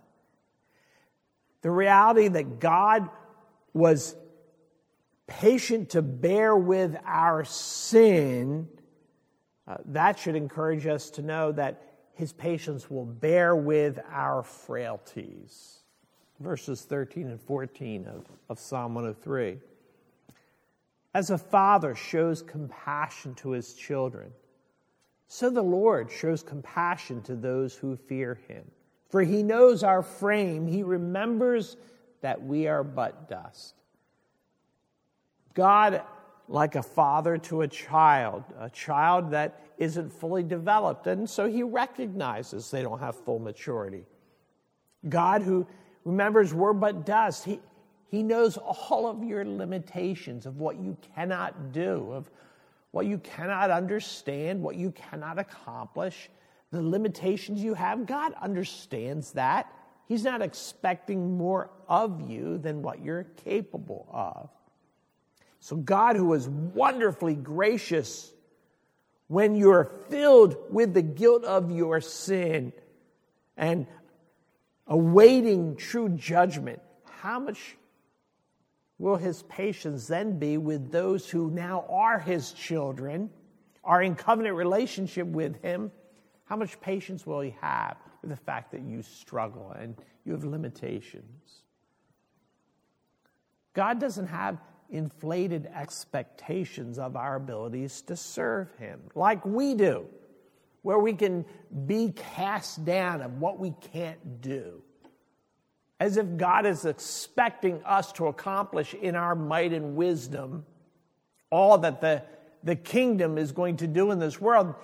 [1.62, 3.10] The reality that God
[3.74, 4.16] was
[5.26, 8.68] patient to bear with our sin,
[9.68, 11.82] uh, that should encourage us to know that
[12.14, 15.80] his patience will bear with our frailties.
[16.40, 19.60] Verses 13 and 14 of, of Psalm 103.
[21.16, 24.32] As a father shows compassion to his children,
[25.34, 28.64] So the Lord shows compassion to those who fear him.
[29.10, 31.76] For he knows our frame, he remembers
[32.22, 33.74] that we are but dust.
[35.56, 36.04] God,
[36.48, 41.64] like a father to a child, a child that isn't fully developed, and so he
[41.64, 44.06] recognizes they don't have full maturity.
[45.10, 45.66] God, who
[46.06, 47.60] remembers we're but dust, he,
[48.06, 52.30] he knows all of your limitations of what you cannot do, of
[52.94, 56.30] what you cannot understand, what you cannot accomplish,
[56.70, 58.06] the limitations you have.
[58.06, 59.74] God understands that.
[60.08, 64.50] He's not expecting more of you than what you're capable of.
[65.60, 68.32] So, God, who is wonderfully gracious
[69.26, 72.74] when you're filled with the guilt of your sin
[73.58, 73.88] and
[74.86, 77.76] awaiting true judgment, how much
[79.04, 83.30] will his patience then be with those who now are his children,
[83.84, 85.91] are in covenant relationship with him?
[86.45, 90.45] How much patience will he have with the fact that you struggle and you have
[90.45, 91.64] limitations?
[93.74, 100.06] God doesn't have inflated expectations of our abilities to serve him like we do,
[100.82, 101.43] where we can
[101.86, 104.82] be cast down of what we can't do
[106.04, 110.66] as if God is expecting us to accomplish in our might and wisdom
[111.49, 112.22] all that the,
[112.62, 114.76] the kingdom is going to do in this world.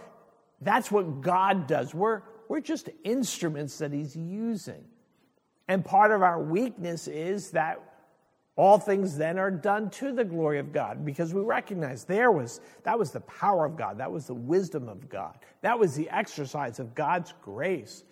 [0.61, 1.93] That's what God does.
[1.93, 4.81] We're, we're just instruments that He's using.
[5.67, 7.83] And part of our weakness is that
[8.55, 12.61] all things then are done to the glory of God because we recognize there was
[12.83, 16.09] that was the power of God, that was the wisdom of God, that was the
[16.11, 18.05] exercise of God's grace.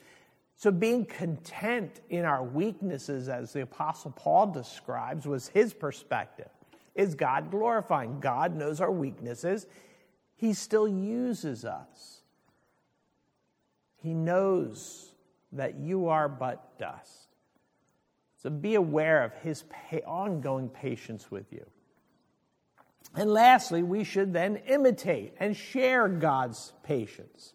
[0.60, 6.50] So, being content in our weaknesses, as the Apostle Paul describes, was his perspective.
[6.96, 8.20] Is God glorifying?
[8.20, 9.68] God knows our weaknesses.
[10.36, 12.22] He still uses us.
[14.02, 15.12] He knows
[15.52, 17.28] that you are but dust.
[18.42, 19.64] So, be aware of his
[20.08, 21.68] ongoing patience with you.
[23.14, 27.54] And lastly, we should then imitate and share God's patience.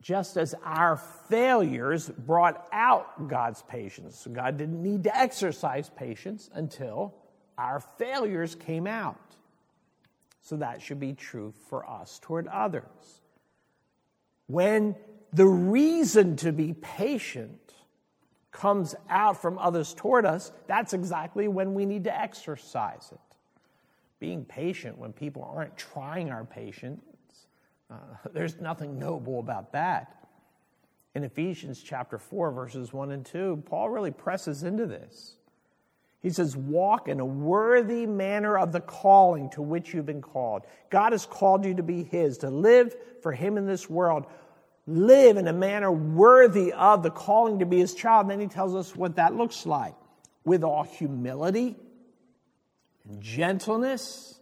[0.00, 0.96] Just as our
[1.28, 4.26] failures brought out God's patience.
[4.32, 7.14] God didn't need to exercise patience until
[7.58, 9.18] our failures came out.
[10.40, 13.20] So that should be true for us toward others.
[14.46, 14.96] When
[15.32, 17.58] the reason to be patient
[18.50, 23.20] comes out from others toward us, that's exactly when we need to exercise it.
[24.18, 27.02] Being patient when people aren't trying our patience
[27.90, 27.94] uh,
[28.32, 30.16] there's nothing noble about that.
[31.14, 35.36] In Ephesians chapter 4, verses 1 and 2, Paul really presses into this.
[36.20, 40.62] He says, Walk in a worthy manner of the calling to which you've been called.
[40.88, 44.26] God has called you to be His, to live for Him in this world.
[44.86, 48.24] Live in a manner worthy of the calling to be His child.
[48.24, 49.94] And then He tells us what that looks like
[50.44, 51.76] with all humility
[53.04, 54.38] and gentleness,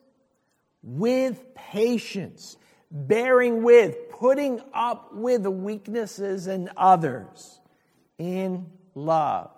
[0.82, 2.57] with patience
[2.91, 7.61] bearing with, putting up with the weaknesses in others
[8.18, 9.51] in love.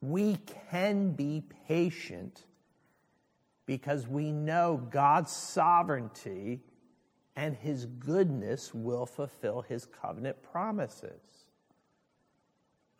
[0.00, 0.38] We
[0.70, 2.46] can be patient
[3.66, 6.60] because we know God's sovereignty
[7.36, 11.20] and his goodness will fulfill his covenant promises.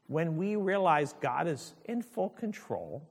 [0.06, 3.02] When we realize God is in full control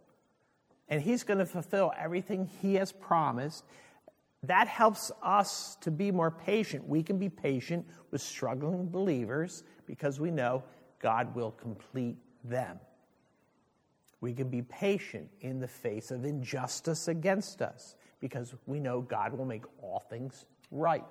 [0.88, 3.63] and he's going to fulfill everything he has promised,
[4.44, 6.88] that helps us to be more patient.
[6.88, 10.64] We can be patient with struggling believers because we know
[11.02, 12.80] God will complete them.
[14.22, 19.34] We can be patient in the face of injustice against us because we know God
[19.34, 21.04] will make all things right.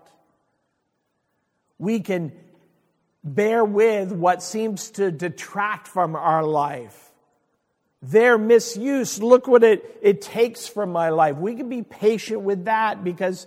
[1.79, 2.33] We can
[3.25, 7.08] bear with what seems to detract from our life
[8.01, 11.37] their misuse, look what it, it takes from my life.
[11.37, 13.47] We can be patient with that because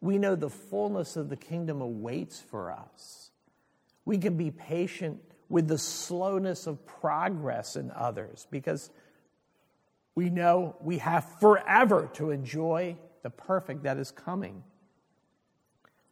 [0.00, 3.30] we know the fullness of the kingdom awaits for us.
[4.04, 8.90] We can be patient with the slowness of progress in others because
[10.14, 14.64] we know we have forever to enjoy the perfect that is coming.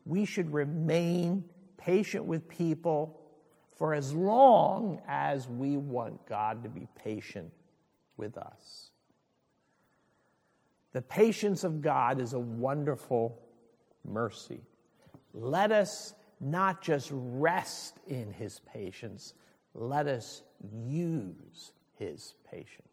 [0.05, 1.45] We should remain
[1.79, 3.19] patient with people
[3.79, 7.51] for as long as we want God to be patient
[8.21, 8.91] with us.
[10.93, 13.41] The patience of God is a wonderful
[14.05, 14.61] mercy.
[15.33, 19.35] Let us not just rest in his patience,
[19.75, 20.43] let us
[20.87, 22.89] use his patience.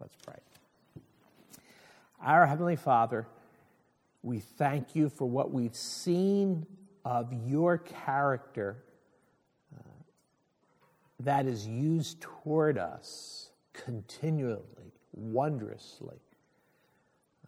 [0.00, 0.38] Let's pray.
[2.20, 3.26] Our Heavenly Father,
[4.22, 6.66] We thank you for what we've seen
[7.04, 8.84] of your character
[9.76, 9.82] uh,
[11.20, 16.20] that is used toward us continually, wondrously.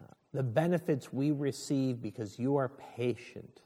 [0.01, 3.61] Uh, the benefits we receive because you are patient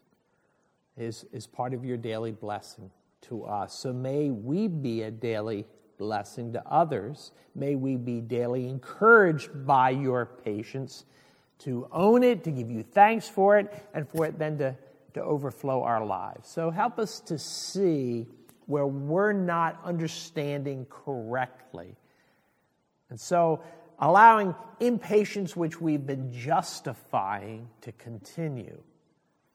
[0.96, 2.90] is, is part of your daily blessing
[3.22, 3.78] to us.
[3.78, 5.66] So may we be a daily
[5.98, 7.32] blessing to others.
[7.54, 11.04] May we be daily encouraged by your patience
[11.60, 14.76] to own it, to give you thanks for it, and for it then to,
[15.14, 16.48] to overflow our lives.
[16.48, 18.26] So help us to see
[18.66, 21.96] where we're not understanding correctly.
[23.10, 23.62] And so
[23.98, 28.80] allowing impatience, which we've been justifying, to continue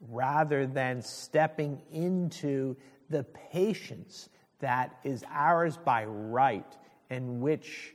[0.10, 2.76] rather than stepping into
[3.10, 4.30] the patience
[4.60, 6.66] that is ours by right
[7.10, 7.93] and which,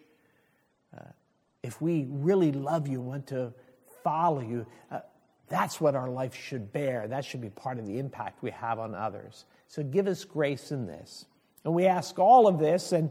[0.96, 1.02] uh,
[1.62, 3.52] if we really love you, want to
[4.04, 5.00] follow you, uh,
[5.48, 7.08] that's what our life should bear.
[7.08, 9.44] That should be part of the impact we have on others.
[9.66, 11.24] So give us grace in this.
[11.64, 13.10] And we ask all of this, and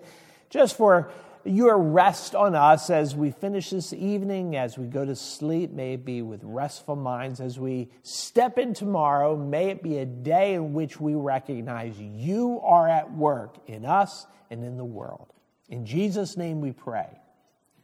[0.49, 1.11] just for
[1.47, 5.71] your rest on us as we finish this evening, as we go to sleep.
[5.71, 7.39] May it be with restful minds.
[7.39, 12.59] As we step in tomorrow, may it be a day in which we recognize you
[12.63, 15.33] are at work in us and in the world.
[15.69, 17.09] In Jesus' name we pray.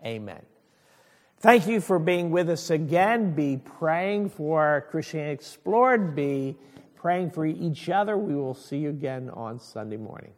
[0.06, 0.42] Amen.
[1.40, 3.34] Thank you for being with us again.
[3.34, 6.16] Be praying for Christianity Explored.
[6.16, 6.56] Be
[6.96, 8.18] praying for each other.
[8.18, 10.32] We will see you again on Sunday morning.